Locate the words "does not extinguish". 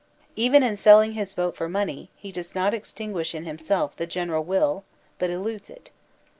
2.31-3.35